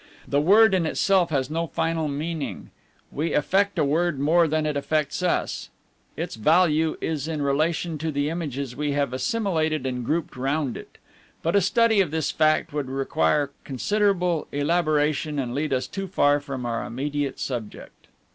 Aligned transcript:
The 0.27 0.41
word 0.41 0.73
in 0.73 0.87
itself 0.87 1.29
has 1.29 1.51
no 1.51 1.67
final 1.67 2.07
meaning; 2.07 2.71
we 3.11 3.33
affect 3.35 3.77
a 3.77 3.85
word 3.85 4.19
more 4.19 4.47
than 4.47 4.65
it 4.65 4.75
affects 4.75 5.21
us; 5.21 5.69
its 6.17 6.33
value 6.33 6.97
is 7.01 7.27
in 7.27 7.43
relation 7.43 7.99
to 7.99 8.11
the 8.11 8.27
images 8.27 8.75
we 8.75 8.93
have 8.93 9.13
assimilated 9.13 9.85
and 9.85 10.03
grouped 10.03 10.35
round 10.35 10.75
it; 10.75 10.97
but 11.43 11.55
a 11.55 11.61
study 11.61 12.01
of 12.01 12.09
this 12.09 12.31
fact 12.31 12.73
would 12.73 12.89
require 12.89 13.51
considerable 13.63 14.47
elaboration, 14.51 15.37
and 15.37 15.53
lead 15.53 15.71
us 15.71 15.85
too 15.85 16.07
far 16.07 16.39
from 16.39 16.65
our 16.65 16.83
immediate 16.83 17.39
subject. 17.39 18.07